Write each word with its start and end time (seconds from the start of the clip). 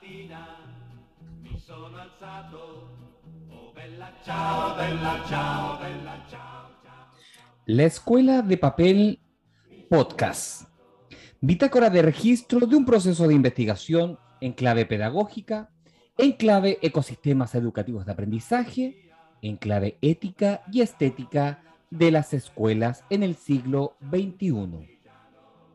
mi. 0.00 0.28
La 7.66 7.84
Escuela 7.84 8.42
de 8.42 8.56
Papel 8.56 9.20
Podcast. 9.90 10.68
Bitácora 11.40 11.90
de 11.90 12.02
registro 12.02 12.66
de 12.66 12.76
un 12.76 12.84
proceso 12.84 13.26
de 13.26 13.34
investigación 13.34 14.18
en 14.40 14.52
clave 14.52 14.86
pedagógica, 14.86 15.70
en 16.18 16.32
clave 16.32 16.78
ecosistemas 16.82 17.54
educativos 17.54 18.06
de 18.06 18.12
aprendizaje, 18.12 19.10
en 19.42 19.56
clave 19.56 19.98
ética 20.02 20.62
y 20.70 20.82
estética 20.82 21.62
de 21.90 22.10
las 22.10 22.32
escuelas 22.32 23.04
en 23.10 23.22
el 23.22 23.34
siglo 23.34 23.96
XXI. 24.08 25.00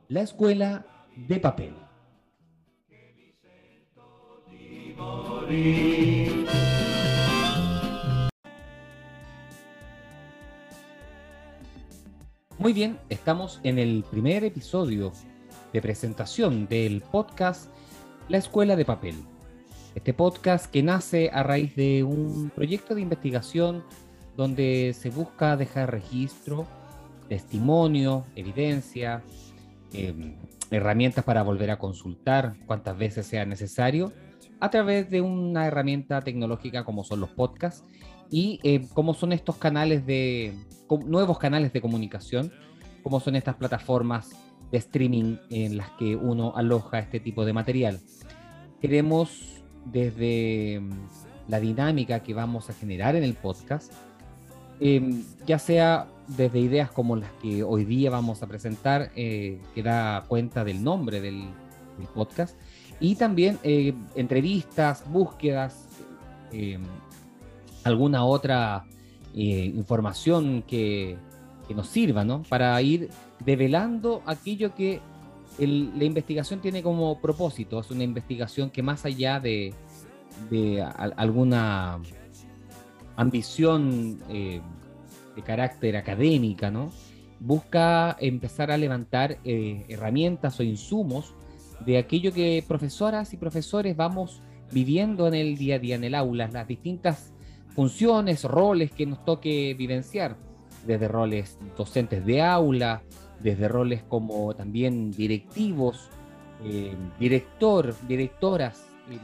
La 0.08 0.22
Escuela 0.22 0.86
de 1.16 1.40
Papel. 1.40 1.89
Muy 12.58 12.74
bien, 12.74 13.00
estamos 13.10 13.60
en 13.64 13.80
el 13.80 14.04
primer 14.12 14.44
episodio 14.44 15.12
de 15.74 15.82
presentación 15.82 16.68
del 16.68 17.02
podcast 17.02 17.72
La 18.28 18.38
Escuela 18.38 18.76
de 18.76 18.86
Papel. 18.86 19.16
Este 19.96 20.14
podcast 20.14 20.70
que 20.70 20.84
nace 20.84 21.32
a 21.34 21.42
raíz 21.42 21.76
de 21.76 22.04
un 22.04 22.52
proyecto 22.54 22.94
de 22.94 23.02
investigación 23.02 23.84
donde 24.36 24.94
se 24.94 25.10
busca 25.10 25.58
dejar 25.58 25.92
registro, 25.92 26.68
testimonio, 27.28 28.26
evidencia, 28.36 29.24
eh, 29.94 30.36
herramientas 30.70 31.24
para 31.24 31.42
volver 31.42 31.72
a 31.72 31.80
consultar 31.80 32.56
cuantas 32.68 32.98
veces 32.98 33.26
sea 33.26 33.46
necesario 33.46 34.12
a 34.60 34.70
través 34.70 35.10
de 35.10 35.22
una 35.22 35.68
herramienta 35.68 36.22
tecnológica 36.22 36.84
como 36.84 37.04
son 37.04 37.22
los 37.22 37.30
podcasts 37.30 37.84
y 38.30 38.60
eh, 38.64 38.88
como 38.94 39.14
son 39.14 39.32
estos 39.32 39.56
canales 39.56 40.06
de 40.06 40.54
nuevos 41.06 41.38
canales 41.38 41.72
de 41.74 41.82
comunicación, 41.82 42.52
como 43.04 43.20
son 43.20 43.36
estas 43.36 43.56
plataformas 43.56 44.36
de 44.72 44.78
streaming 44.78 45.38
en 45.50 45.78
las 45.78 45.90
que 45.92 46.16
uno 46.16 46.54
aloja 46.56 47.00
este 47.00 47.20
tipo 47.20 47.46
de 47.46 47.54
material. 47.54 48.00
Queremos 48.82 49.62
desde 49.86 50.80
mm, 50.80 50.92
la 51.48 51.60
dinámica 51.60 52.22
que 52.22 52.34
vamos 52.34 52.70
a 52.70 52.74
generar 52.74 53.16
en 53.16 53.24
el 53.24 53.34
podcast, 53.34 53.92
em, 54.80 55.24
ya 55.46 55.60
sea 55.60 56.08
desde 56.28 56.60
ideas 56.60 56.92
como 56.92 57.16
las 57.16 57.32
que 57.42 57.64
hoy 57.64 57.86
día 57.86 58.12
vamos 58.12 58.44
a 58.44 58.48
presentar, 58.48 59.12
eh, 59.16 59.60
que 59.74 59.82
da 59.84 60.24
cuenta 60.28 60.64
del 60.64 60.84
nombre 60.84 61.22
del, 61.22 61.42
del 61.98 62.08
podcast, 62.14 62.56
y 63.00 63.16
también 63.16 63.60
eh, 63.64 63.94
entrevistas, 64.16 65.04
búsquedas, 65.10 65.88
eh, 66.52 66.78
alguna 67.84 68.26
otra 68.26 68.86
eh, 69.36 69.72
información 69.74 70.64
que, 70.68 71.18
que, 71.68 71.74
nos 71.74 71.88
sirva, 71.88 72.26
¿no? 72.26 72.44
Para 72.44 72.82
ir 72.82 73.10
develando 73.46 74.22
aquello 74.26 74.76
que 74.76 75.00
el, 75.60 75.98
la 75.98 76.04
investigación 76.04 76.60
tiene 76.60 76.84
como 76.84 77.20
propósito. 77.20 77.80
Es 77.80 77.90
una 77.90 78.04
investigación 78.04 78.70
que 78.70 78.84
más 78.84 79.06
allá 79.06 79.40
de, 79.40 79.74
de 80.50 80.82
alguna 80.82 82.00
ambición 83.16 84.20
de 84.28 84.62
carácter 85.46 85.96
académica, 85.96 86.70
¿no? 86.70 86.92
Busca 87.40 88.18
empezar 88.20 88.72
a 88.72 88.78
levantar 88.78 89.38
herramientas 89.46 90.60
o 90.60 90.64
insumos 90.64 91.34
de 91.86 91.98
aquello 91.98 92.34
que 92.34 92.64
profesoras 92.68 93.34
y 93.34 93.38
profesores 93.38 93.96
vamos 93.96 94.42
viviendo 94.72 95.28
en 95.28 95.34
el 95.34 95.58
día 95.58 95.76
a 95.76 95.80
día 95.80 95.96
en 95.96 96.04
el 96.04 96.16
aula, 96.16 96.48
las 96.52 96.68
distintas 96.68 97.34
funciones, 97.76 98.44
roles 98.44 98.92
que 98.92 99.06
nos 99.06 99.24
toque 99.26 99.74
vivenciar, 99.78 100.38
desde 100.86 101.08
roles 101.08 101.58
docentes 101.78 102.26
de 102.26 102.42
aula, 102.42 103.02
desde 103.40 103.68
roles 103.68 104.04
como 104.04 104.54
también 104.56 105.12
directivos, 105.12 106.10
eh, 106.64 106.96
director, 107.20 107.96
directoras, 108.08 108.86
eh, 109.10 109.18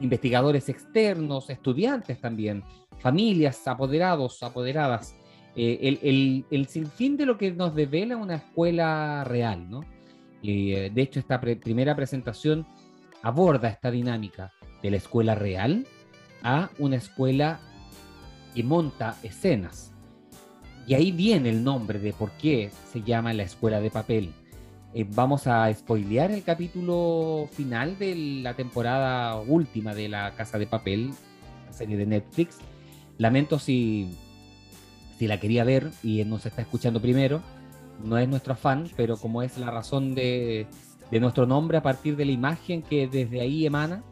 investigadores 0.00 0.68
externos, 0.68 1.50
estudiantes 1.50 2.20
también, 2.20 2.62
familias, 2.98 3.66
apoderados, 3.66 4.42
apoderadas, 4.42 5.14
eh, 5.56 5.78
el, 5.82 5.98
el, 6.02 6.44
el 6.50 6.66
sinfín 6.66 7.16
de 7.16 7.26
lo 7.26 7.36
que 7.36 7.52
nos 7.52 7.74
devela 7.74 8.16
una 8.16 8.36
escuela 8.36 9.24
real, 9.24 9.68
¿no? 9.68 9.80
Eh, 10.42 10.90
de 10.92 11.02
hecho, 11.02 11.20
esta 11.20 11.40
primera 11.40 11.94
presentación 11.94 12.66
aborda 13.22 13.68
esta 13.68 13.90
dinámica 13.90 14.52
de 14.82 14.90
la 14.90 14.96
escuela 14.96 15.34
real 15.34 15.86
a 16.42 16.70
una 16.78 16.96
escuela 16.96 17.60
que 18.54 18.62
monta 18.62 19.16
escenas. 19.22 19.92
Y 20.86 20.94
ahí 20.94 21.12
viene 21.12 21.50
el 21.50 21.62
nombre 21.62 21.98
de 21.98 22.12
por 22.12 22.32
qué 22.32 22.70
se 22.90 23.02
llama 23.02 23.32
la 23.34 23.42
escuela 23.42 23.80
de 23.80 23.90
papel. 23.90 24.32
Eh, 24.92 25.06
vamos 25.08 25.46
a 25.46 25.72
spoilear 25.72 26.32
el 26.32 26.42
capítulo 26.42 27.48
final 27.52 27.96
de 27.98 28.16
la 28.42 28.54
temporada 28.54 29.36
última 29.36 29.94
de 29.94 30.08
La 30.08 30.32
Casa 30.34 30.58
de 30.58 30.66
Papel, 30.66 31.10
la 31.66 31.72
serie 31.72 31.96
de 31.96 32.06
Netflix. 32.06 32.58
Lamento 33.18 33.58
si, 33.58 34.16
si 35.18 35.28
la 35.28 35.38
quería 35.38 35.62
ver 35.62 35.90
y 36.02 36.24
nos 36.24 36.46
está 36.46 36.62
escuchando 36.62 37.00
primero 37.00 37.42
no 38.04 38.18
es 38.18 38.28
nuestro 38.28 38.52
afán, 38.54 38.88
pero 38.96 39.16
como 39.16 39.42
es 39.42 39.58
la 39.58 39.70
razón 39.70 40.14
de, 40.14 40.66
de 41.10 41.20
nuestro 41.20 41.46
nombre 41.46 41.78
a 41.78 41.82
partir 41.82 42.16
de 42.16 42.24
la 42.24 42.32
imagen 42.32 42.82
que 42.82 43.06
desde 43.08 43.40
ahí 43.40 43.66
emana, 43.66 44.02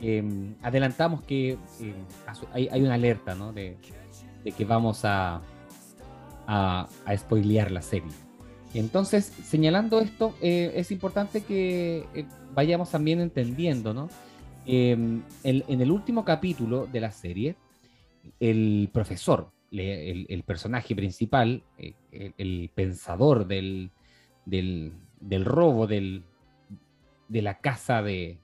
eh, 0.00 0.22
adelantamos 0.62 1.22
que 1.22 1.58
eh, 1.80 1.94
hay, 2.52 2.68
hay, 2.68 2.82
una 2.82 2.94
alerta 2.94 3.34
¿no? 3.34 3.52
de, 3.52 3.76
de, 4.44 4.52
que 4.52 4.64
vamos 4.64 5.04
a, 5.04 5.40
a, 6.46 6.88
spoilear 7.16 7.70
la 7.70 7.82
serie. 7.82 8.10
Entonces, 8.74 9.32
señalando 9.44 10.00
esto, 10.00 10.34
eh, 10.40 10.72
es 10.76 10.90
importante 10.90 11.42
que 11.42 12.04
eh, 12.14 12.26
vayamos 12.54 12.90
también 12.90 13.20
entendiendo, 13.20 13.94
¿no? 13.94 14.08
El, 14.66 15.22
en 15.42 15.80
el 15.80 15.90
último 15.90 16.26
capítulo 16.26 16.86
de 16.86 17.00
la 17.00 17.10
serie, 17.10 17.56
el 18.38 18.90
profesor, 18.92 19.50
el, 19.70 20.42
personaje 20.46 20.94
principal, 20.94 21.62
eh, 21.78 21.94
el, 22.38 22.70
pensador 22.74 23.46
del, 23.46 23.90
del, 24.44 24.92
del 25.20 25.44
robo 25.44 25.86
del, 25.86 26.24
de 27.28 27.42
la 27.42 27.58
casa 27.58 28.02
de, 28.02 28.38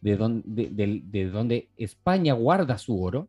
de, 0.00 0.16
de, 0.44 1.02
de, 1.04 1.30
donde 1.30 1.70
España 1.76 2.34
guarda 2.34 2.78
su 2.78 3.02
oro, 3.02 3.28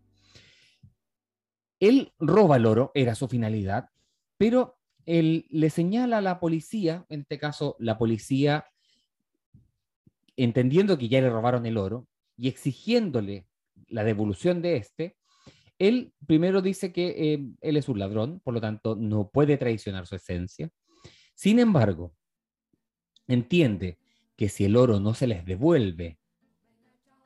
él 1.79 2.11
roba 2.19 2.57
el 2.57 2.65
oro, 2.65 2.91
era 2.93 3.15
su 3.15 3.27
finalidad, 3.27 3.89
pero 4.37 4.77
él 5.05 5.45
le 5.49 5.69
señala 5.69 6.17
a 6.17 6.21
la 6.21 6.39
policía, 6.39 7.05
en 7.09 7.21
este 7.21 7.39
caso 7.39 7.75
la 7.79 7.97
policía, 7.97 8.65
entendiendo 10.35 10.97
que 10.97 11.07
ya 11.07 11.21
le 11.21 11.29
robaron 11.29 11.65
el 11.65 11.77
oro 11.77 12.07
y 12.35 12.47
exigiéndole 12.47 13.47
la 13.87 14.03
devolución 14.03 14.61
de 14.61 14.77
este, 14.77 15.17
él 15.79 16.13
primero 16.25 16.61
dice 16.61 16.91
que 16.91 17.33
eh, 17.33 17.45
él 17.61 17.77
es 17.77 17.89
un 17.89 17.99
ladrón, 17.99 18.39
por 18.43 18.53
lo 18.53 18.61
tanto 18.61 18.95
no 18.95 19.29
puede 19.29 19.57
traicionar 19.57 20.07
su 20.07 20.15
esencia. 20.15 20.69
Sin 21.35 21.59
embargo, 21.59 22.13
entiende 23.27 23.99
que 24.35 24.49
si 24.49 24.65
el 24.65 24.75
oro 24.75 24.99
no 24.99 25.13
se 25.13 25.27
les 25.27 25.45
devuelve 25.45 26.19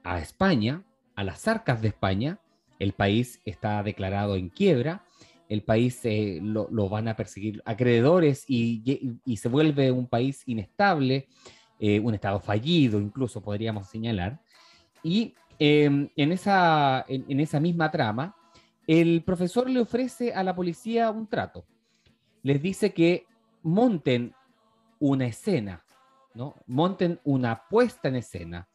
a 0.03 0.19
España, 0.19 0.83
a 1.15 1.23
las 1.23 1.47
arcas 1.47 1.81
de 1.81 1.89
España, 1.89 2.39
el 2.79 2.93
país 2.93 3.39
está 3.45 3.83
declarado 3.83 4.35
en 4.35 4.49
quiebra, 4.49 5.05
el 5.47 5.63
país 5.63 5.99
eh, 6.05 6.39
lo, 6.41 6.67
van 6.89 7.09
a 7.09 7.15
perseguir 7.15 7.61
acreedores 7.65 8.45
y, 8.47 9.19
se 9.35 9.49
vuelve 9.49 9.91
un 9.91 10.07
país 10.07 10.43
inestable, 10.45 11.27
eh, 11.79 11.99
un 11.99 12.13
estado 12.13 12.39
fallido 12.39 12.99
incluso 12.99 13.41
podríamos 13.41 13.87
señalar. 13.87 14.41
Y 15.03 15.35
eh, 15.59 16.09
en, 16.15 16.31
esa, 16.31 17.05
en 17.07 17.39
esa 17.39 17.59
misma 17.59 17.91
trama, 17.91 18.35
el 18.87 19.23
profesor 19.23 19.69
le 19.69 19.79
ofrece 19.79 20.33
a 20.33 20.43
la 20.43 20.55
policía 20.55 21.11
un 21.11 21.27
trato. 21.27 21.65
Les 22.43 22.61
dice 22.61 22.93
que 22.93 23.25
monten 23.63 24.33
una 24.99 25.27
escena, 25.27 25.83
¿no? 26.33 26.55
Monten 26.67 27.19
una 27.23 27.67
puesta 27.69 28.09
en 28.09 28.15
escena, 28.15 28.67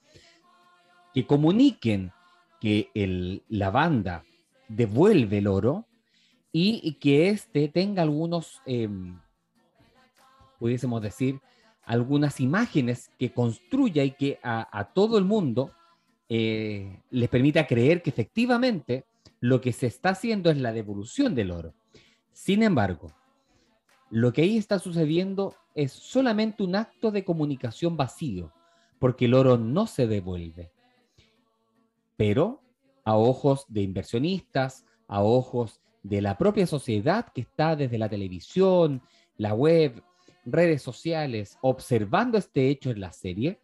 que 1.13 1.27
comuniquen 1.27 2.13
que 2.61 2.91
el, 2.95 3.43
la 3.49 3.71
banda 3.71 4.25
devuelve 4.69 5.39
el 5.39 5.47
oro 5.47 5.87
y, 6.53 6.95
que 6.95 7.29
éste 7.29 7.69
tenga 7.69 8.03
algunos, 8.03 8.63
eh, 8.65 8.89
pudiésemos 10.59 11.03
decir, 11.03 11.41
algunas 11.85 12.41
imágenes 12.41 13.11
que 13.19 13.33
construya 13.33 14.03
y 14.05 14.13
que 14.13 14.41
a, 14.43 14.67
a 14.77 14.93
todo 14.93 15.19
el 15.19 15.25
mundo 15.25 15.71
eh, 16.29 17.01
les 17.11 17.29
permita 17.29 17.67
creer 17.67 18.03
que 18.03 18.11
efectivamente 18.11 19.05
lo 19.47 19.61
que 19.61 19.73
se 19.73 19.87
está 19.87 20.11
haciendo 20.11 20.51
es 20.51 20.59
la 20.59 20.73
devolución 20.73 21.37
del 21.37 21.53
oro. 21.53 21.73
Sin 22.33 22.65
embargo, 22.65 23.13
lo 24.11 24.33
que 24.33 24.43
ahí 24.43 24.57
está 24.57 24.81
sucediendo 24.81 25.55
es 25.77 25.93
solamente 25.93 26.65
un 26.65 26.75
acto 26.75 27.13
de 27.13 27.25
comunicación 27.25 27.97
vacío, 27.97 28.53
porque 28.99 29.27
el 29.27 29.35
oro 29.35 29.57
no 29.57 29.87
se 29.87 30.09
devuelve. 30.09 30.73
Pero 32.17 32.61
a 33.05 33.17
ojos 33.17 33.67
de 33.69 33.83
inversionistas, 33.83 34.85
a 35.07 35.23
ojos 35.23 35.81
de 36.03 36.23
la 36.23 36.37
propia 36.39 36.67
sociedad 36.67 37.29
que 37.33 37.43
está 37.43 37.77
desde 37.77 37.99
la 37.99 38.09
televisión, 38.09 39.01
la 39.37 39.55
web, 39.55 40.03
redes 40.45 40.83
sociales, 40.83 41.57
observando 41.61 42.37
este 42.37 42.69
hecho 42.69 42.91
en 42.91 42.99
la 42.99 43.13
serie, 43.13 43.61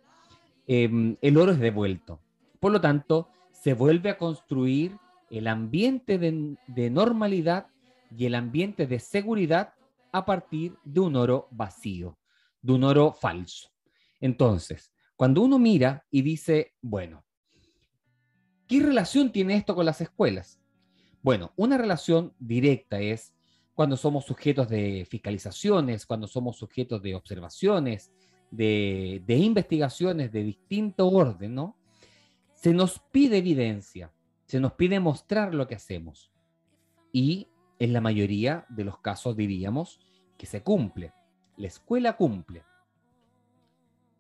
em, 0.69 1.17
el 1.21 1.37
oro 1.39 1.51
es 1.51 1.59
devuelto. 1.59 2.21
Por 2.61 2.71
lo 2.71 2.81
tanto, 2.81 3.31
se 3.51 3.75
vuelve 3.75 4.11
a 4.11 4.19
construir 4.19 4.97
el 5.33 5.49
ambiente 5.49 6.19
de, 6.19 6.57
de 6.69 6.91
normalidad 6.91 7.67
y 8.17 8.27
el 8.27 8.37
ambiente 8.37 8.87
de 8.87 9.01
seguridad 9.01 9.75
a 10.13 10.25
partir 10.25 10.77
de 10.85 11.01
un 11.01 11.17
oro 11.17 11.49
vacío, 11.51 12.19
de 12.61 12.73
un 12.73 12.85
oro 12.85 13.13
falso. 13.13 13.71
Entonces, 14.21 14.93
cuando 15.17 15.43
uno 15.43 15.59
mira 15.59 16.07
y 16.11 16.23
dice, 16.23 16.75
bueno, 16.81 17.25
¿qué 18.69 18.81
relación 18.81 19.33
tiene 19.33 19.57
esto 19.57 19.75
con 19.75 19.87
las 19.87 20.01
escuelas? 20.01 20.61
Bueno, 21.23 21.53
una 21.57 21.79
relación 21.79 22.35
directa 22.39 23.01
es 23.01 23.35
cuando 23.75 23.97
somos 23.97 24.27
sujetos 24.27 24.69
de 24.69 25.07
fiscalizaciones, 25.09 26.07
cuando 26.07 26.27
somos 26.27 26.57
sujetos 26.57 27.03
de 27.03 27.15
observaciones, 27.15 28.13
de, 28.51 29.23
investigaciones 29.29 30.31
de 30.31 30.45
distinto 30.45 31.09
orden, 31.09 31.55
¿no? 31.55 31.77
Se 32.55 32.75
nos 32.75 33.01
pide 33.11 33.39
evidencia, 33.39 34.13
se 34.53 34.61
nos 34.61 34.75
pide 34.75 35.01
mostrar 35.01 35.55
lo 35.55 35.67
que 35.67 35.77
hacemos. 35.77 36.31
Y 37.11 37.49
en 37.79 37.95
la 37.95 38.03
mayoría 38.03 38.67
de 38.69 38.85
los 38.85 38.99
casos 38.99 39.35
diríamos 39.35 39.99
que 40.37 40.45
se 40.45 40.63
cumple. 40.63 41.15
La 41.57 41.69
escuela 41.69 42.19
cumple. 42.19 42.63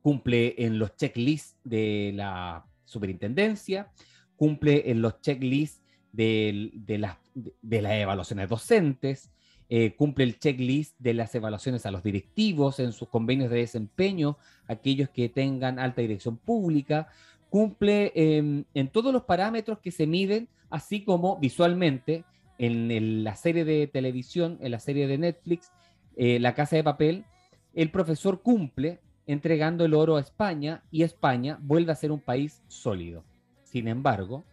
Cumple 0.00 0.54
en 0.56 0.78
los 0.78 0.96
checklists 0.96 1.58
de 1.64 2.12
la 2.14 2.64
superintendencia, 2.86 3.92
cumple 4.34 4.90
en 4.90 5.02
los 5.02 5.20
checklists 5.20 5.82
de, 6.12 6.80
las, 6.98 7.18
de 7.34 7.82
las 7.82 7.92
evaluaciones 7.92 8.48
docentes, 8.48 9.30
eh, 9.68 9.94
cumple 9.96 10.24
el 10.24 10.38
checklist 10.38 10.98
de 10.98 11.14
las 11.14 11.34
evaluaciones 11.34 11.86
a 11.86 11.90
los 11.90 12.02
directivos 12.02 12.78
en 12.78 12.92
sus 12.92 13.08
convenios 13.08 13.50
de 13.50 13.58
desempeño, 13.58 14.36
aquellos 14.66 15.08
que 15.08 15.28
tengan 15.30 15.78
alta 15.78 16.02
dirección 16.02 16.36
pública, 16.36 17.08
cumple 17.52 18.12
em, 18.14 18.64
en 18.72 18.88
todos 18.88 19.12
los 19.12 19.24
parámetros 19.24 19.78
que 19.80 19.90
se 19.90 20.06
miden, 20.06 20.48
así 20.70 21.04
como 21.04 21.36
visualmente 21.36 22.24
en 22.56 23.24
la 23.24 23.36
serie 23.36 23.66
de 23.66 23.86
televisión, 23.88 24.56
en 24.62 24.70
la 24.70 24.80
serie 24.80 25.06
de 25.06 25.18
Netflix, 25.18 25.70
eh, 26.16 26.40
La 26.40 26.54
Casa 26.54 26.76
de 26.76 26.84
Papel, 26.84 27.26
el 27.74 27.90
profesor 27.90 28.40
cumple 28.40 29.00
entregando 29.26 29.84
el 29.84 29.92
oro 29.92 30.16
a 30.16 30.22
España 30.22 30.82
y 30.90 31.02
España 31.02 31.58
vuelve 31.60 31.92
a 31.92 31.96
ser 31.96 32.10
un 32.10 32.20
país 32.20 32.62
sólido. 32.68 33.22
Sin 33.64 33.86
embargo, 33.86 34.44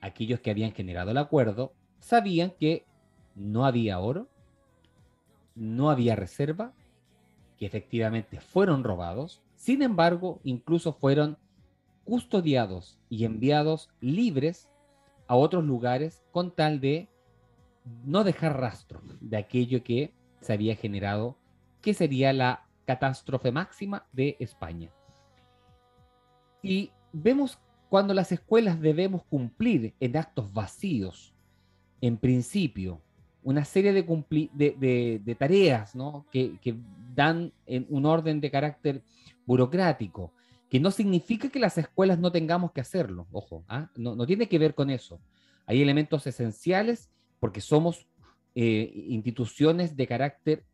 aquellos 0.00 0.38
que 0.38 0.52
habían 0.52 0.70
generado 0.70 1.10
el 1.10 1.18
acuerdo 1.18 1.72
sabían 1.98 2.52
que 2.52 2.84
no 3.34 3.66
había 3.66 3.98
oro, 3.98 4.28
no 5.56 5.90
había 5.90 6.14
reserva, 6.14 6.72
que 7.58 7.66
efectivamente 7.66 8.38
fueron 8.38 8.84
robados, 8.84 9.42
sin 9.56 9.82
embargo, 9.82 10.38
incluso 10.44 10.92
fueron 10.92 11.36
custodiados 12.06 12.98
y 13.10 13.24
enviados 13.24 13.90
libres 14.00 14.70
a 15.26 15.34
otros 15.36 15.64
lugares 15.64 16.22
con 16.30 16.54
tal 16.54 16.80
de 16.80 17.08
no 18.04 18.24
dejar 18.24 18.58
rastro 18.58 19.02
de 19.20 19.36
aquello 19.36 19.82
que 19.82 20.14
se 20.40 20.52
había 20.52 20.76
generado, 20.76 21.36
que 21.82 21.92
sería 21.92 22.32
la 22.32 22.64
catástrofe 22.84 23.50
máxima 23.50 24.06
de 24.12 24.36
España. 24.38 24.90
Y 26.62 26.90
vemos 27.12 27.58
cuando 27.88 28.14
las 28.14 28.32
escuelas 28.32 28.80
debemos 28.80 29.24
cumplir 29.24 29.94
en 30.00 30.16
actos 30.16 30.52
vacíos, 30.52 31.34
en 32.00 32.16
principio, 32.16 33.00
una 33.42 33.64
serie 33.64 33.92
de, 33.92 35.36
tareas 35.38 35.92
que, 36.30 36.76
dan 37.14 37.52
un 37.88 38.04
orden 38.06 38.40
de 38.40 38.50
carácter 38.50 39.02
burocrático, 39.46 40.32
que 40.68 40.80
no 40.80 40.90
significa 40.90 41.48
que 41.48 41.58
las 41.58 41.78
escuelas 41.78 42.18
no 42.18 42.32
tengamos 42.32 42.72
que 42.72 42.80
hacerlo, 42.80 43.26
ojo, 43.30 43.64
¿ah? 43.68 43.90
no, 43.96 44.26
tiene 44.26 44.48
que 44.48 44.58
ver 44.58 44.74
con 44.74 44.90
eso. 44.90 45.20
Hay 45.66 45.80
elementos 45.80 46.26
esenciales 46.26 47.10
porque 47.40 47.60
somos 47.60 48.06
eh, 48.54 48.92
instituciones 49.08 49.96
de 49.96 50.06
carácter 50.06 50.64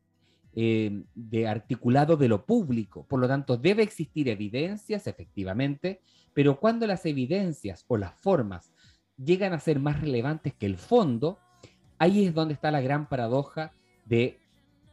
eh, 0.54 1.02
de 1.14 1.48
articulado 1.48 2.16
de 2.16 2.28
lo 2.28 2.44
público, 2.44 3.06
por 3.06 3.20
lo 3.20 3.28
tanto 3.28 3.56
debe 3.56 3.82
existir 3.82 4.28
evidencias, 4.28 5.06
efectivamente, 5.06 6.00
pero 6.34 6.60
cuando 6.60 6.86
las 6.86 7.06
evidencias 7.06 7.84
o 7.88 7.96
las 7.96 8.14
formas 8.20 8.72
llegan 9.16 9.52
a 9.52 9.60
ser 9.60 9.78
más 9.78 10.00
relevantes 10.00 10.54
que 10.54 10.66
el 10.66 10.76
fondo, 10.76 11.38
ahí 11.98 12.26
es 12.26 12.34
donde 12.34 12.54
está 12.54 12.70
la 12.70 12.80
gran 12.80 13.08
paradoja 13.08 13.72
de 14.04 14.40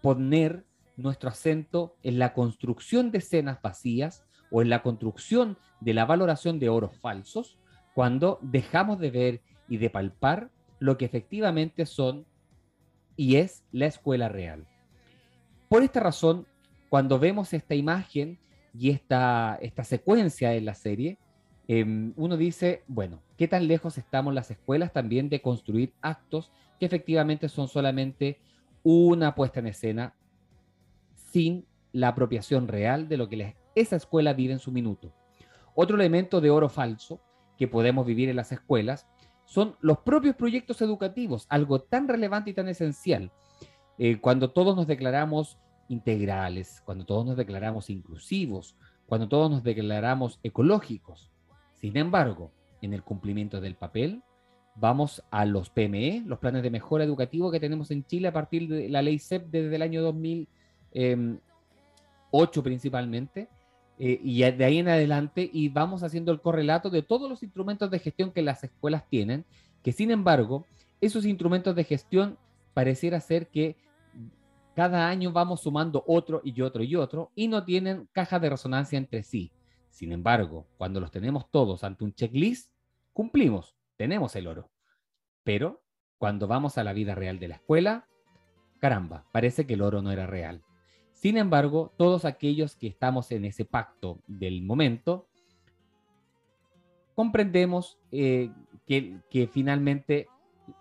poner 0.01 0.65
nuestro 0.95 1.29
acento 1.29 1.95
en 2.03 2.19
la 2.19 2.33
construcción 2.33 3.11
de 3.11 3.17
escenas 3.19 3.61
vacías 3.61 4.23
o 4.51 4.61
en 4.61 4.69
la 4.69 4.81
construcción 4.81 5.57
de 5.79 5.93
la 5.93 6.05
valoración 6.05 6.59
de 6.59 6.69
oros 6.69 6.95
falsos, 6.97 7.57
cuando 7.93 8.39
dejamos 8.41 8.99
de 8.99 9.11
ver 9.11 9.41
y 9.67 9.77
de 9.77 9.89
palpar 9.89 10.49
lo 10.79 10.97
que 10.97 11.05
efectivamente 11.05 11.85
son 11.85 12.25
y 13.15 13.35
es 13.35 13.63
la 13.71 13.85
escuela 13.85 14.29
real. 14.29 14.65
Por 15.67 15.83
esta 15.83 15.99
razón, 15.99 16.47
cuando 16.89 17.19
vemos 17.19 17.53
esta 17.53 17.75
imagen 17.75 18.39
y 18.73 18.89
esta, 18.89 19.57
esta 19.61 19.83
secuencia 19.83 20.53
en 20.55 20.65
la 20.65 20.73
serie, 20.73 21.17
em, 21.67 22.13
uno 22.15 22.37
dice, 22.37 22.83
bueno, 22.87 23.21
¿qué 23.37 23.47
tan 23.47 23.67
lejos 23.67 23.97
estamos 23.97 24.33
las 24.33 24.49
escuelas 24.49 24.93
también 24.93 25.29
de 25.29 25.41
construir 25.41 25.93
actos 26.01 26.51
que 26.79 26.85
efectivamente 26.85 27.49
son 27.49 27.67
solamente 27.67 28.39
una 28.83 29.35
puesta 29.35 29.59
en 29.59 29.67
escena 29.67 30.13
sin 31.31 31.65
la 31.91 32.09
apropiación 32.09 32.67
real 32.67 33.09
de 33.09 33.17
lo 33.17 33.27
que 33.27 33.55
esa 33.75 33.95
escuela 33.95 34.33
vive 34.33 34.53
en 34.53 34.59
su 34.59 34.71
minuto. 34.71 35.13
Otro 35.75 35.95
elemento 35.95 36.41
de 36.41 36.49
oro 36.49 36.69
falso 36.69 37.21
que 37.57 37.67
podemos 37.67 38.05
vivir 38.05 38.29
en 38.29 38.35
las 38.35 38.51
escuelas 38.51 39.07
son 39.45 39.75
los 39.81 39.99
propios 39.99 40.35
proyectos 40.35 40.81
educativos, 40.81 41.45
algo 41.49 41.81
tan 41.81 42.07
relevante 42.07 42.51
y 42.51 42.53
tan 42.53 42.69
esencial. 42.69 43.31
Eh, 43.97 44.19
cuando 44.21 44.51
todos 44.51 44.75
nos 44.75 44.87
declaramos 44.87 45.57
integrales, 45.87 46.81
cuando 46.85 47.05
todos 47.05 47.25
nos 47.25 47.35
declaramos 47.35 47.89
inclusivos, 47.89 48.75
cuando 49.07 49.27
todos 49.27 49.49
nos 49.49 49.63
declaramos 49.63 50.39
ecológicos. 50.43 51.31
Sin 51.73 51.97
embargo, 51.97 52.51
en 52.81 52.93
el 52.93 53.03
cumplimiento 53.03 53.59
del 53.59 53.75
papel, 53.75 54.23
vamos 54.75 55.21
a 55.31 55.45
los 55.45 55.69
PME, 55.69 56.23
los 56.25 56.39
planes 56.39 56.63
de 56.63 56.69
mejora 56.69 57.03
educativo 57.03 57.51
que 57.51 57.59
tenemos 57.59 57.91
en 57.91 58.05
Chile 58.05 58.29
a 58.29 58.33
partir 58.33 58.69
de 58.69 58.87
la 58.87 59.01
ley 59.01 59.19
CEP 59.19 59.47
desde 59.47 59.75
el 59.75 59.81
año 59.81 60.01
2008 60.03 62.63
principalmente, 62.63 63.49
eh, 63.99 64.19
y 64.23 64.39
de 64.39 64.65
ahí 64.65 64.77
en 64.79 64.87
adelante, 64.87 65.49
y 65.51 65.67
vamos 65.67 66.03
haciendo 66.03 66.31
el 66.31 66.39
correlato 66.39 66.89
de 66.89 67.01
todos 67.01 67.29
los 67.29 67.43
instrumentos 67.43 67.91
de 67.91 67.99
gestión 67.99 68.31
que 68.31 68.41
las 68.41 68.63
escuelas 68.63 69.07
tienen, 69.09 69.45
que 69.83 69.91
sin 69.91 70.09
embargo, 70.09 70.65
esos 71.01 71.25
instrumentos 71.25 71.75
de 71.75 71.83
gestión 71.83 72.37
pareciera 72.73 73.19
ser 73.19 73.47
que 73.47 73.75
cada 74.73 75.09
año 75.09 75.33
vamos 75.33 75.61
sumando 75.61 76.05
otro 76.07 76.39
y 76.45 76.61
otro 76.61 76.81
y 76.81 76.95
otro, 76.95 77.31
y 77.35 77.49
no 77.49 77.65
tienen 77.65 78.07
caja 78.13 78.39
de 78.39 78.49
resonancia 78.49 78.97
entre 78.97 79.23
sí. 79.23 79.51
Sin 79.89 80.13
embargo, 80.13 80.65
cuando 80.77 81.01
los 81.01 81.11
tenemos 81.11 81.51
todos 81.51 81.83
ante 81.83 82.05
un 82.05 82.13
checklist, 82.13 82.71
cumplimos, 83.11 83.75
tenemos 83.97 84.33
el 84.37 84.47
oro. 84.47 84.69
Pero 85.43 85.83
cuando 86.17 86.47
vamos 86.47 86.77
a 86.77 86.85
la 86.85 86.93
vida 86.93 87.15
real 87.15 87.39
de 87.39 87.49
la 87.49 87.55
escuela, 87.55 88.07
caramba, 88.79 89.25
parece 89.33 89.67
que 89.67 89.73
el 89.73 89.81
oro 89.81 90.01
no 90.01 90.11
era 90.11 90.25
real. 90.25 90.63
Sin 91.19 91.35
embargo, 91.35 91.93
todos 91.97 92.23
aquellos 92.23 92.77
que 92.77 92.87
estamos 92.87 93.29
en 93.33 93.43
ese 93.43 93.65
pacto 93.65 94.21
del 94.25 94.61
momento, 94.61 95.27
comprendemos 97.13 97.99
eh, 98.13 98.49
que, 98.87 99.17
que 99.29 99.47
finalmente 99.47 100.29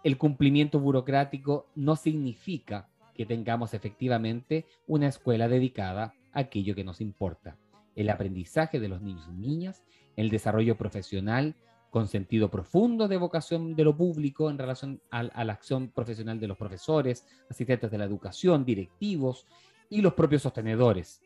el 0.05 0.17
cumplimiento 0.17 0.79
burocrático 0.79 1.67
no 1.75 1.97
significa 1.97 2.89
que 3.17 3.27
tengamos 3.27 3.75
efectivamente 3.75 4.65
una 4.87 5.09
escuela 5.09 5.49
dedicada 5.49 6.15
a 6.33 6.41
aquello 6.41 6.77
que 6.77 6.85
nos 6.85 7.01
importa, 7.01 7.57
el 7.97 8.09
aprendizaje 8.09 8.79
de 8.79 8.87
los 8.87 9.03
niños 9.03 9.27
y 9.29 9.33
niñas, 9.33 9.83
el 10.15 10.31
desarrollo 10.31 10.77
profesional 10.77 11.57
con 11.91 12.07
sentido 12.07 12.51
profundo 12.51 13.09
de 13.09 13.17
vocación 13.17 13.75
de 13.75 13.85
lo 13.85 13.97
público 13.97 14.51
en 14.51 14.59
relación 14.59 15.01
a, 15.11 15.23
la 15.23 15.53
acción 15.53 15.89
profesional 15.89 16.39
de 16.39 16.47
los 16.47 16.59
profesores, 16.59 17.27
asistentes 17.51 17.91
de 17.91 17.99
la 17.99 18.05
educación, 18.05 18.65
directivos 18.65 19.47
y 19.89 20.01
los 20.01 20.15
propios 20.15 20.43
sostenedores. 20.43 21.23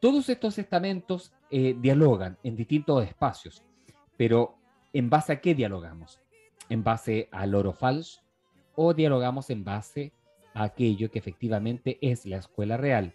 Todos 0.00 0.28
estos 0.28 0.58
estamentos 0.58 1.32
eh, 1.50 1.76
dialogan 1.78 2.38
en 2.42 2.56
distintos 2.56 3.04
espacios, 3.04 3.64
pero 4.16 4.56
¿en 4.92 5.10
base 5.10 5.32
a 5.32 5.40
qué 5.40 5.54
dialogamos? 5.54 6.20
¿En 6.68 6.84
base 6.84 7.28
al 7.32 7.54
oro 7.54 7.72
falso 7.72 8.22
o 8.76 8.94
dialogamos 8.94 9.50
en 9.50 9.64
base 9.64 10.12
a 10.54 10.64
aquello 10.64 11.10
que 11.10 11.18
efectivamente 11.18 11.98
es 12.00 12.26
la 12.26 12.36
escuela 12.36 12.76
real? 12.76 13.14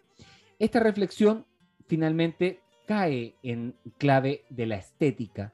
Esta 0.60 0.80
reflexión 0.80 1.46
finalmente 1.88 2.62
cae 2.86 3.36
en 3.44 3.76
clave 3.98 4.46
de 4.50 4.66
la 4.66 4.76
estética, 4.76 5.54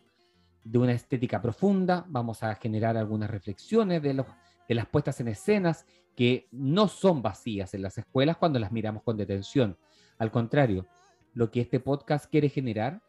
de 0.63 0.77
una 0.77 0.93
estética 0.93 1.41
profunda. 1.41 2.05
Vamos 2.07 2.43
a 2.43 2.55
generar 2.55 2.97
algunas 2.97 3.29
reflexiones 3.29 4.01
de, 4.01 4.13
los, 4.13 4.25
de 4.67 4.75
las 4.75 4.87
puestas 4.87 5.19
en 5.19 5.27
escenas 5.29 5.85
que 6.19 6.49
no 6.51 6.89
son 6.89 7.21
vacías 7.21 7.73
en 7.73 7.81
las 7.81 7.97
escuelas 7.97 8.35
cuando 8.35 8.59
las 8.59 8.73
miramos 8.73 9.03
con 9.03 9.15
detención. 9.15 9.77
Al 10.17 10.31
contrario, 10.31 10.85
lo 11.33 11.49
que 11.49 11.61
este 11.61 11.79
podcast 11.79 12.29
quiere 12.29 12.49
generar, 12.49 13.01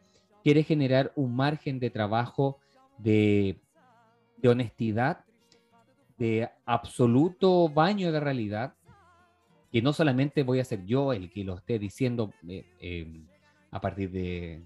quiere 0.45 0.63
generar 0.63 1.11
un 1.17 1.35
margen 1.35 1.77
de 1.77 1.89
trabajo 1.89 2.59
de, 2.97 3.59
honestidad, 4.45 5.25
de 6.17 6.51
absoluto 6.65 7.67
baño 7.67 8.13
de 8.13 8.21
realidad, 8.21 8.75
que 9.73 9.81
no 9.81 9.91
solamente 9.91 10.43
voy 10.43 10.61
a 10.61 10.63
ser 10.63 10.85
yo 10.85 11.11
el 11.11 11.29
que 11.29 11.43
lo 11.43 11.57
esté 11.57 11.79
diciendo 11.79 12.31
eh, 12.47 12.63
eh, 12.79 13.25
a 13.71 13.81
partir 13.81 14.09
de, 14.09 14.63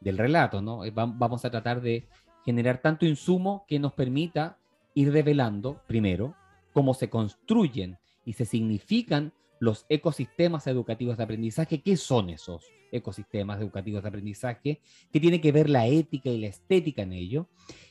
del 0.00 0.18
relato, 0.18 0.60
¿no? 0.60 0.84
Eh, 0.84 0.90
vamos 0.90 1.44
a 1.44 1.50
tratar 1.50 1.80
de 1.80 2.08
generar 2.44 2.78
tanto 2.78 3.06
insumo 3.06 3.64
que 3.68 3.78
nos 3.78 3.92
permita 3.92 4.58
ir 4.94 5.12
revelando, 5.12 5.80
primero, 5.86 6.34
cómo 6.74 6.92
se 6.92 7.08
construyen 7.08 7.96
y 8.26 8.34
se 8.34 8.44
significan 8.44 9.32
los 9.60 9.86
ecosistemas 9.88 10.66
educativos 10.66 11.16
de 11.16 11.22
aprendizaje. 11.22 11.80
¿Qué 11.80 11.96
son 11.96 12.28
esos 12.28 12.66
ecosistemas 12.92 13.60
educativos 13.60 14.02
de 14.02 14.08
aprendizaje? 14.08 14.80
¿Qué 15.10 15.20
tiene 15.20 15.40
que 15.40 15.52
ver 15.52 15.70
la 15.70 15.86
ética 15.86 16.28
y 16.28 16.38
la 16.38 16.48
estética 16.48 17.02
en 17.02 17.12
ello? 17.12 17.46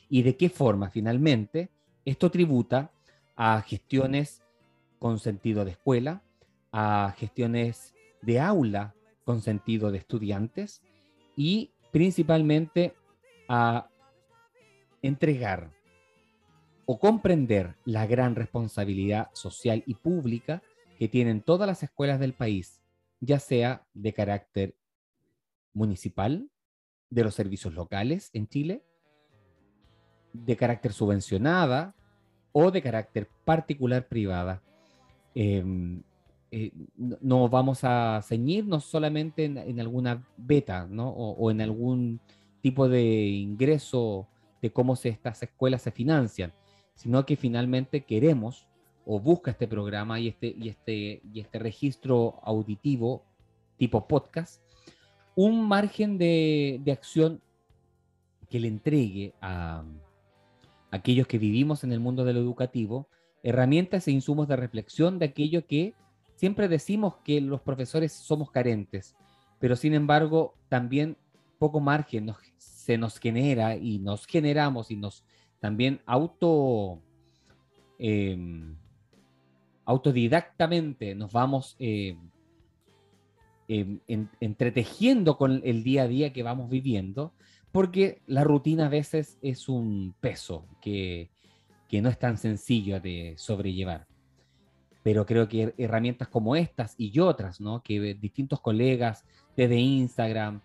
¿Y 0.08 0.22
de 0.22 0.36
qué 0.36 0.50
forma, 0.50 0.90
finalmente, 0.90 1.70
esto 2.04 2.30
tributa 2.30 2.92
a 3.34 3.62
gestiones 3.62 4.42
con 4.98 5.18
sentido 5.18 5.64
de 5.64 5.72
escuela, 5.72 6.22
a 6.70 7.14
gestiones 7.16 7.94
de 8.22 8.38
aula 8.38 8.94
con 9.24 9.40
sentido 9.40 9.90
de 9.90 9.98
estudiantes 9.98 10.82
y 11.36 11.72
principalmente 11.90 12.94
a 13.48 13.88
entregar 15.00 15.73
o 16.86 16.98
comprender 16.98 17.76
la 17.84 18.06
gran 18.06 18.34
responsabilidad 18.34 19.28
social 19.32 19.82
y 19.86 19.94
pública 19.94 20.62
que 20.98 21.08
tienen 21.08 21.42
todas 21.42 21.66
las 21.66 21.82
escuelas 21.82 22.20
del 22.20 22.34
país, 22.34 22.80
ya 23.20 23.38
sea 23.38 23.86
de 23.94 24.12
carácter 24.12 24.74
municipal, 25.72 26.48
de 27.10 27.24
los 27.24 27.34
servicios 27.34 27.74
locales 27.74 28.30
en 28.32 28.48
Chile, 28.48 28.82
de 30.32 30.56
carácter 30.56 30.92
subvencionada 30.92 31.94
o 32.52 32.70
de 32.70 32.82
carácter 32.82 33.28
particular 33.44 34.08
privada. 34.08 34.62
Em, 35.34 36.02
eh, 36.50 36.72
no 36.96 37.48
vamos 37.48 37.80
a 37.82 38.20
ceñirnos 38.22 38.84
solamente 38.84 39.44
en, 39.44 39.80
alguna 39.80 40.24
beta, 40.36 40.86
¿no? 40.88 41.08
O, 41.08 41.50
en 41.50 41.60
algún 41.60 42.20
tipo 42.62 42.88
de 42.88 43.26
ingreso 43.26 44.28
de 44.62 44.72
cómo 44.72 44.96
se, 44.96 45.08
estas 45.08 45.42
escuelas 45.42 45.82
se 45.82 45.90
financian, 45.90 46.52
sino 46.94 47.26
que 47.26 47.36
finalmente 47.36 48.04
queremos 48.04 48.66
o 49.06 49.20
busca 49.20 49.50
este 49.50 49.68
programa 49.68 50.18
y 50.20 50.28
este, 50.28 50.54
y 50.58 50.68
este, 50.68 51.20
y 51.32 51.40
este 51.40 51.58
registro 51.58 52.40
auditivo 52.42 53.24
tipo 53.76 54.06
podcast, 54.06 54.62
un 55.34 55.66
margen 55.66 56.16
de, 56.16 56.80
de 56.82 56.92
acción 56.92 57.40
que 58.48 58.60
le 58.60 58.68
entregue 58.68 59.34
a, 59.40 59.84
aquellos 60.94 61.26
que 61.26 61.38
vivimos 61.38 61.82
en 61.82 61.92
el 61.92 61.98
mundo 61.98 62.24
de 62.24 62.30
educativo 62.30 63.08
herramientas 63.42 64.06
e 64.06 64.12
insumos 64.12 64.46
de 64.46 64.54
reflexión 64.54 65.18
de 65.18 65.26
aquello 65.26 65.66
que 65.66 65.94
siempre 66.36 66.68
decimos 66.68 67.16
que 67.24 67.40
los 67.40 67.60
profesores 67.60 68.12
somos 68.12 68.50
carentes, 68.52 69.16
pero 69.58 69.74
sin 69.74 69.92
embargo 69.92 70.54
también 70.68 71.16
poco 71.58 71.80
margen 71.80 72.32
se 72.58 72.96
nos 72.96 73.18
genera 73.18 73.76
y 73.76 73.98
nos 73.98 74.26
generamos 74.26 74.92
y 74.92 74.96
nos 74.96 75.24
también 75.60 76.00
auto 76.06 77.00
em, 77.98 78.76
autodidactamente 79.84 81.14
nos 81.14 81.32
vamos 81.32 81.76
em, 81.78 82.18
em, 83.68 84.00
entretejiendo 84.40 85.36
con 85.36 85.60
el 85.64 85.82
día 85.84 86.02
a 86.02 86.08
día 86.08 86.32
que 86.32 86.42
vamos 86.42 86.70
viviendo, 86.70 87.32
porque 87.72 88.22
la 88.26 88.44
rutina 88.44 88.86
a 88.86 88.90
veces 88.90 89.38
es 89.42 89.68
un 89.68 90.14
peso 90.20 90.66
que, 90.80 91.30
que 91.88 92.02
no 92.02 92.08
es 92.08 92.18
tan 92.18 92.38
sencillo 92.38 93.00
de 93.00 93.34
sobrellevar 93.36 94.06
pero 95.04 95.26
creo 95.26 95.46
que 95.46 95.74
herramientas 95.76 96.28
como 96.28 96.56
estas 96.56 96.94
y 96.96 97.20
otras, 97.20 97.60
¿no? 97.60 97.82
Que 97.82 98.14
distintos 98.14 98.58
colegas 98.62 99.22
desde 99.54 99.76
Instagram, 99.76 100.62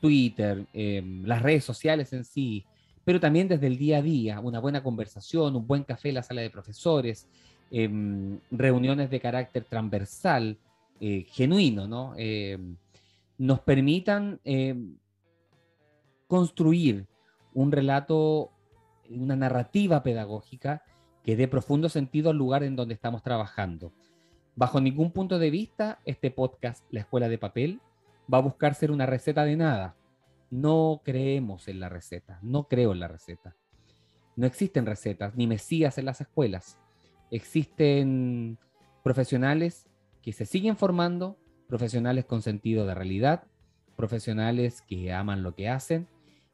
Twitter, 0.00 0.66
las 0.72 1.42
redes 1.42 1.62
sociales 1.62 2.10
en 2.14 2.24
sí, 2.24 2.64
pero 3.04 3.20
también 3.20 3.48
desde 3.48 3.66
el 3.66 3.78
día 3.78 3.98
a 3.98 4.02
día, 4.02 4.40
una 4.40 4.60
buena 4.60 4.82
conversación, 4.82 5.56
un 5.56 5.66
buen 5.66 5.84
café 5.84 6.10
en 6.10 6.16
la 6.16 6.22
sala 6.22 6.42
de 6.42 6.50
profesores, 6.50 7.28
em, 7.70 8.38
reuniones 8.50 9.10
de 9.10 9.20
carácter 9.20 9.64
transversal, 9.64 10.58
eh, 11.00 11.26
genuino, 11.30 11.86
¿no? 11.88 12.14
Em, 12.16 12.76
nos 13.38 13.60
permitan 13.60 14.40
construir 16.28 17.06
un 17.54 17.72
relato, 17.72 18.50
una 19.10 19.36
narrativa 19.36 20.02
pedagógica 20.02 20.82
que 21.22 21.36
dé 21.36 21.48
profundo 21.48 21.88
sentido 21.88 22.30
al 22.30 22.36
lugar 22.36 22.62
en 22.62 22.76
donde 22.76 22.94
estamos 22.94 23.22
trabajando. 23.22 23.92
Bajo 24.54 24.80
ningún 24.80 25.12
punto 25.12 25.38
de 25.38 25.50
vista, 25.50 26.00
este 26.04 26.30
podcast, 26.30 26.84
La 26.90 27.00
Escuela 27.00 27.28
de 27.28 27.38
Papel, 27.38 27.80
va 28.32 28.38
a 28.38 28.42
buscar 28.42 28.74
ser 28.74 28.90
una 28.90 29.06
receta 29.06 29.44
de 29.44 29.56
nada. 29.56 29.94
No 30.52 31.00
creemos 31.02 31.66
en 31.68 31.80
la 31.80 31.88
receta, 31.88 32.38
no 32.42 32.68
creo 32.68 32.92
en 32.92 33.00
la 33.00 33.08
receta. 33.08 33.56
No 34.36 34.46
existen 34.46 34.84
recetas 34.84 35.34
ni 35.34 35.46
mesías 35.46 35.96
en 35.96 36.04
las 36.04 36.20
escuelas. 36.20 36.78
Existen 37.30 38.58
profesionales 39.02 39.88
que 40.20 40.34
se 40.34 40.44
siguen 40.44 40.76
formando, 40.76 41.38
profesionales 41.68 42.26
con 42.26 42.42
sentido 42.42 42.84
de 42.84 42.94
realidad, 42.94 43.44
profesionales 43.96 44.82
que 44.82 45.10
aman 45.10 45.42
lo 45.42 45.54
que 45.54 45.70
hacen 45.70 46.06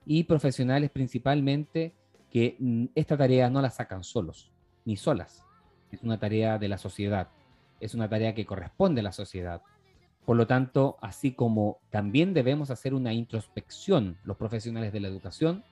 y 0.06 0.22
profesionales 0.22 0.90
principalmente 0.90 1.92
que 2.30 2.54
mm, 2.60 2.84
esta 2.94 3.16
tarea 3.16 3.50
no 3.50 3.60
la 3.60 3.70
sacan 3.70 4.04
solos 4.04 4.52
ni 4.84 4.96
solas. 4.96 5.44
Es 5.90 6.04
una 6.04 6.20
tarea 6.20 6.56
de 6.56 6.68
la 6.68 6.78
sociedad, 6.78 7.30
es 7.80 7.94
una 7.94 8.08
tarea 8.08 8.32
que 8.32 8.46
corresponde 8.46 9.00
a 9.00 9.04
la 9.04 9.12
sociedad. 9.12 9.60
Por 10.28 10.36
lo 10.36 10.46
tanto, 10.46 10.98
así 11.00 11.32
como 11.32 11.78
también 11.88 12.34
debemos 12.34 12.70
hacer 12.70 12.92
una 12.92 13.14
introspección 13.14 14.18
los 14.24 14.36
profesionales 14.36 14.92
de 14.92 15.00
la 15.00 15.08
educación, 15.08 15.64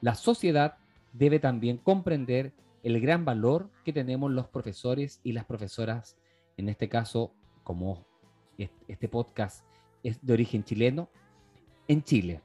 la 0.00 0.14
sociedad 0.14 0.78
debe 1.12 1.40
también 1.40 1.76
comprender 1.76 2.54
el 2.82 3.02
gran 3.02 3.26
valor 3.26 3.68
que 3.84 3.92
tenemos 3.92 4.30
los 4.30 4.48
profesores 4.48 5.20
y 5.24 5.32
las 5.32 5.44
profesoras, 5.44 6.16
en 6.56 6.70
este 6.70 6.88
caso, 6.88 7.34
como 7.64 8.06
este 8.56 9.08
podcast 9.08 9.62
es 10.02 10.24
de 10.24 10.32
origen 10.32 10.64
chileno, 10.64 11.10
en 11.86 12.02
Chile. 12.02 12.40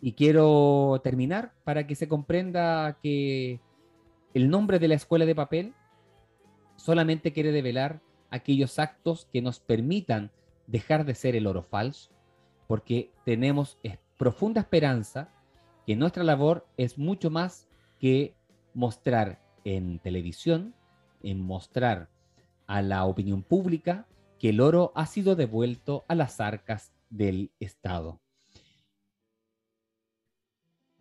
Y 0.00 0.14
quiero 0.14 1.00
terminar 1.04 1.52
para 1.62 1.86
que 1.86 1.94
se 1.94 2.08
comprenda 2.08 2.98
que 3.00 3.60
el 4.34 4.50
nombre 4.50 4.80
de 4.80 4.88
la 4.88 4.96
escuela 4.96 5.26
de 5.26 5.36
papel 5.36 5.74
solamente 6.74 7.32
quiere 7.32 7.52
develar 7.52 8.00
aquellos 8.30 8.80
actos 8.80 9.28
que 9.32 9.42
nos 9.42 9.60
permitan 9.60 10.32
dejar 10.66 11.04
de 11.04 11.14
ser 11.14 11.36
el 11.36 11.46
oro 11.46 11.62
falso, 11.62 12.10
porque 12.66 13.12
tenemos 13.24 13.78
profunda 14.16 14.60
esperanza 14.60 15.28
que 15.86 15.96
nuestra 15.96 16.22
labor 16.22 16.66
es 16.76 16.98
mucho 16.98 17.30
más 17.30 17.68
que 17.98 18.34
mostrar 18.74 19.42
en 19.64 19.98
televisión, 19.98 20.74
en 21.22 21.40
mostrar 21.40 22.10
a 22.66 22.82
la 22.82 23.04
opinión 23.04 23.42
pública 23.42 24.06
que 24.38 24.50
el 24.50 24.60
oro 24.60 24.92
ha 24.94 25.06
sido 25.06 25.36
devuelto 25.36 26.04
a 26.08 26.14
las 26.14 26.40
arcas 26.40 26.92
del 27.10 27.52
Estado. 27.60 28.20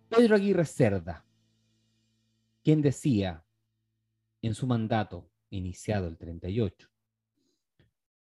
Pedro 0.09 0.35
Aguirre 0.35 0.65
Cerda, 0.65 1.25
quien 2.63 2.81
decía 2.81 3.45
en 4.41 4.53
su 4.53 4.67
mandato 4.67 5.29
iniciado 5.49 6.07
el 6.07 6.17
38, 6.17 6.89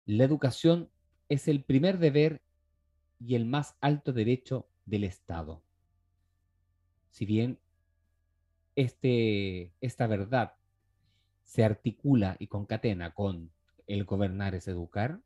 la 0.05 0.25
educación 0.25 0.91
es 1.32 1.48
el 1.48 1.62
primer 1.62 1.98
deber 1.98 2.42
y 3.18 3.36
el 3.36 3.46
más 3.46 3.74
alto 3.80 4.12
derecho 4.12 4.66
del 4.84 5.04
Estado. 5.04 5.62
Si 7.08 7.24
bien 7.24 7.58
este, 8.76 9.72
esta 9.80 10.06
verdad 10.06 10.52
se 11.42 11.64
articula 11.64 12.36
y 12.38 12.48
concatena 12.48 13.14
con 13.14 13.50
el 13.86 14.04
gobernar 14.04 14.54
es 14.54 14.68
educar, 14.68 15.20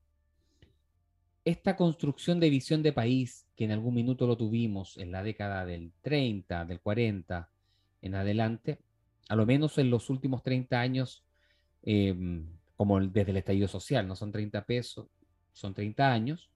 esta 1.45 1.75
construcción 1.75 2.39
de 2.39 2.51
visión 2.51 2.85
de 2.85 2.93
país 2.93 3.49
que 3.57 3.65
en 3.65 3.73
algún 3.73 3.95
minuto 3.95 4.29
lo 4.29 4.37
tuvimos 4.37 4.99
en 4.99 5.11
la 5.11 5.25
década 5.25 5.67
del 5.67 5.91
30, 6.03 6.67
del 6.67 6.79
40 6.79 7.49
en 8.03 8.15
adelante, 8.15 8.79
a 9.29 9.35
lo 9.35 9.45
menos 9.45 9.77
en 9.79 9.91
los 9.91 10.09
últimos 10.09 10.45
30 10.45 10.81
años, 10.81 11.25
em, 11.83 12.47
como 12.77 13.01
desde 13.01 13.33
el 13.33 13.39
estallido 13.39 13.67
social, 13.67 14.07
no 14.07 14.15
son 14.15 14.31
30 14.31 14.65
pesos, 14.65 15.09
son 15.57 15.75
30 15.75 16.13
años, 16.13 16.51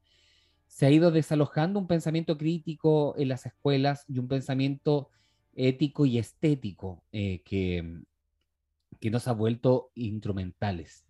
se 0.69 0.87
ha 0.87 0.91
ido 0.91 1.11
desalojando 1.11 1.79
un 1.79 1.87
pensamiento 1.87 2.39
crítico 2.39 3.15
en 3.19 3.29
las 3.29 3.47
escuelas 3.47 4.05
y 4.09 4.19
un 4.19 4.29
pensamiento 4.29 5.09
ético 5.55 6.07
y 6.07 6.19
estético 6.19 7.03
eh, 7.11 7.41
que, 7.45 8.03
que 9.01 9.11
nos 9.11 9.27
ha 9.27 9.33
vuelto 9.33 9.91
instrumentales. 9.95 11.05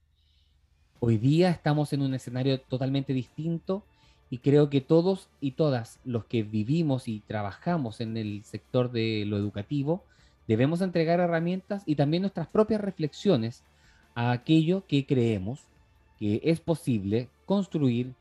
Hoy 1.00 1.18
día 1.18 1.50
estamos 1.50 1.92
en 1.92 2.02
un 2.02 2.14
escenario 2.14 2.60
totalmente 2.60 3.12
distinto 3.12 3.84
y 4.30 4.38
creo 4.38 4.70
que 4.70 4.80
todos 4.80 5.28
y 5.40 5.52
todas 5.52 5.98
los 6.04 6.24
que 6.26 6.42
vivimos 6.42 7.08
y 7.08 7.20
trabajamos 7.20 8.00
en 8.00 8.16
el 8.16 8.44
sector 8.44 8.92
de 8.92 9.24
lo 9.26 9.36
educativo 9.36 10.04
debemos 10.46 10.80
entregar 10.80 11.20
herramientas 11.20 11.82
y 11.86 11.96
también 11.96 12.22
nuestras 12.22 12.48
propias 12.48 12.80
reflexiones 12.80 13.64
a 14.14 14.30
aquello 14.30 14.84
que 14.86 15.06
creemos 15.06 15.69
que 16.20 16.40
es 16.44 16.60
posible 16.60 17.30
construir 17.46 18.14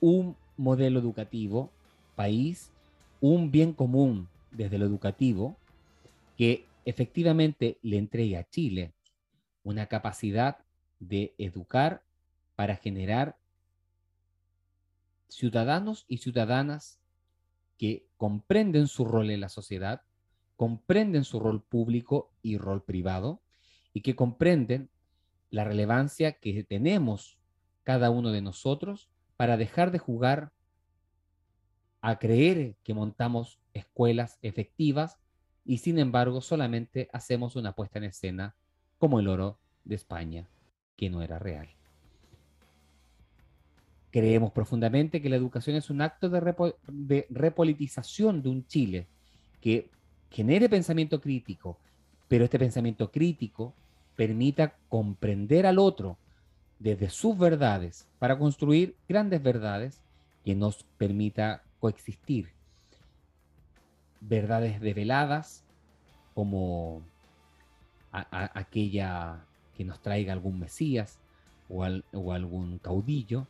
un 0.00 0.36
modelo 0.58 1.00
educativo, 1.00 1.70
país, 2.14 2.70
un 3.22 3.50
bien 3.50 3.72
común 3.72 4.28
desde 4.52 4.78
lo 4.78 4.84
educativo 4.84 5.56
que 6.36 6.66
efectivamente 6.84 7.78
le 7.82 7.96
entregue 7.96 8.36
a 8.36 8.48
Chile 8.48 8.92
una 9.64 9.86
capacidad 9.86 10.58
de 11.00 11.34
educar 11.38 12.02
para 12.54 12.76
generar 12.76 13.36
ciudadanos 15.28 16.04
y 16.06 16.18
ciudadanas 16.18 17.00
que 17.78 18.04
comprenden 18.16 18.88
su 18.88 19.04
rol 19.04 19.30
en 19.30 19.40
la 19.40 19.48
sociedad, 19.48 20.02
comprenden 20.56 21.24
su 21.24 21.40
rol 21.40 21.62
público 21.62 22.30
y 22.42 22.58
rol 22.58 22.82
privado, 22.82 23.40
y 23.94 24.02
que 24.02 24.16
comprenden 24.16 24.90
la 25.50 25.64
relevancia 25.64 26.32
que 26.32 26.62
tenemos 26.64 27.37
cada 27.88 28.10
uno 28.10 28.32
de 28.32 28.42
nosotros 28.42 29.08
para 29.38 29.56
dejar 29.56 29.92
de 29.92 29.98
jugar 29.98 30.52
a 32.02 32.18
creer 32.18 32.76
que 32.84 32.92
montamos 32.92 33.60
escuelas 33.72 34.38
efectivas 34.42 35.16
y 35.64 35.78
sin 35.78 35.98
embargo 35.98 36.42
solamente 36.42 37.08
hacemos 37.14 37.56
una 37.56 37.72
puesta 37.72 37.96
en 37.96 38.04
escena 38.04 38.54
como 38.98 39.20
el 39.20 39.26
oro 39.26 39.58
de 39.84 39.94
España, 39.94 40.50
que 40.98 41.08
no 41.08 41.22
era 41.22 41.38
real. 41.38 41.66
Creemos 44.10 44.52
profundamente 44.52 45.22
que 45.22 45.30
la 45.30 45.36
educación 45.36 45.74
es 45.74 45.88
un 45.88 46.02
acto 46.02 46.28
de, 46.28 47.26
repolitización 47.30 48.42
de 48.42 48.50
un 48.50 48.66
Chile 48.66 49.06
que 49.62 49.88
genere 50.30 50.68
pensamiento 50.68 51.22
crítico, 51.22 51.78
pero 52.28 52.44
este 52.44 52.58
pensamiento 52.58 53.10
crítico 53.10 53.72
permita 54.14 54.76
comprender 54.90 55.64
al 55.64 55.78
otro 55.78 56.18
desde 56.78 57.10
sus 57.10 57.36
verdades 57.36 58.06
para 58.18 58.38
construir 58.38 58.96
grandes 59.08 59.42
verdades 59.42 60.00
que 60.44 60.54
nos 60.54 60.84
permita 60.96 61.62
coexistir. 61.80 62.50
Verdades 64.20 64.80
develadas 64.80 65.64
como 66.34 67.02
aquella 68.10 69.44
que 69.76 69.84
nos 69.84 70.00
traiga 70.00 70.32
algún 70.32 70.58
Mesías 70.58 71.18
o 71.68 71.82
algún 72.32 72.78
caudillo, 72.78 73.46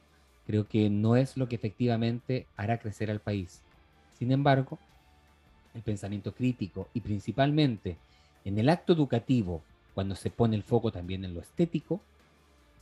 creo 0.47 0.67
que 0.67 0.91
no 0.91 1.17
es 1.17 1.37
lo 1.37 1.49
que 1.49 1.57
efectivamente 1.57 2.47
hará 2.57 2.79
crecer 2.79 3.11
al 3.11 3.21
país. 3.21 3.63
Sin 4.19 4.33
embargo, 4.33 4.79
el 5.75 5.83
pensamiento 5.83 6.35
crítico 6.35 6.89
y 6.93 7.01
principalmente 7.01 7.97
en 8.45 8.59
el 8.59 8.69
acto 8.69 8.93
educativo, 8.93 9.63
cuando 9.95 10.15
se 10.15 10.31
pone 10.31 10.57
el 10.57 10.63
foco 10.63 10.91
también 10.91 11.25
en 11.25 11.35
lo 11.35 11.41
estético, 11.41 12.01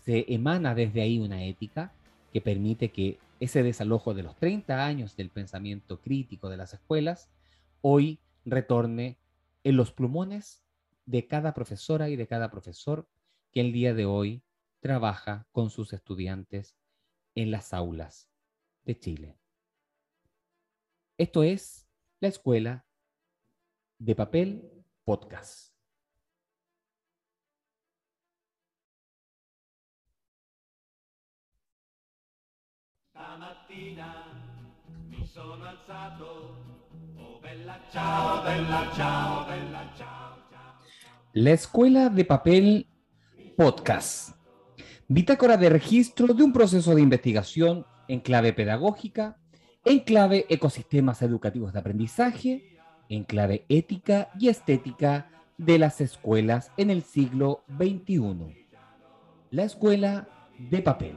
se 0.07 0.25
emana 0.33 0.77
desde 0.77 1.03
ahí 1.03 1.19
una 1.19 1.45
ética 1.45 1.93
que 2.33 2.41
permite 2.41 2.93
que 2.93 3.19
ese 3.41 3.65
desalojo 3.65 4.15
de 4.15 4.23
los 4.23 4.37
30 4.37 4.87
años 4.87 5.17
del 5.17 5.31
pensamiento 5.31 6.01
crítico 6.01 6.49
de 6.49 6.57
las 6.57 6.75
escuelas 6.75 7.29
hoy 7.81 8.21
retorne 8.45 9.19
en 9.65 9.77
los 9.77 9.91
plumones 9.91 10.63
de 11.07 11.27
cada 11.27 11.55
profesora 11.55 12.09
y 12.09 12.15
de 12.15 12.29
cada 12.29 12.53
profesor 12.53 13.09
que 13.51 13.61
el 13.61 13.73
día 13.73 13.95
de 13.95 14.07
hoy 14.07 14.43
trabaja 14.79 15.49
con 15.51 15.71
sus 15.71 15.93
estudiantes 15.93 16.77
en 17.35 17.51
las 17.51 17.75
aulas 17.75 18.31
de 18.85 18.97
Chile. 18.97 19.37
Esto 21.19 21.43
es 21.43 21.89
la 22.21 22.29
Escuela 22.29 22.87
de 23.99 24.15
Papel 24.15 24.71
Podcast. 25.03 25.76
La 41.33 41.51
Escuela 41.51 42.09
de 42.09 42.25
Papel 42.25 42.89
Podcast 43.57 44.37
bitácora 45.09 45.57
de 45.57 45.69
registro 45.69 46.35
de 46.35 46.43
un 46.43 46.53
proceso 46.53 46.95
de 46.95 47.03
investigación 47.03 47.87
en 48.09 48.21
clave 48.21 48.53
pedagógica, 48.53 49.39
en 49.85 50.01
clave 50.01 50.47
ecosistemas 50.49 51.23
educativos 51.23 51.73
de 51.73 51.79
aprendizaje, 51.79 52.79
en 53.09 53.25
clave 53.25 53.65
ética 53.69 54.31
y 54.39 54.49
estética 54.49 55.31
de 55.59 55.79
las 55.79 56.01
escuelas 56.01 56.73
en 56.77 56.91
el 56.91 57.03
siglo 57.03 57.63
XXI. 57.79 58.67
La 59.51 59.63
escuela 59.63 60.29
de 60.59 60.83
papel. 60.83 61.17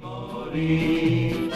Mori. 0.00 1.47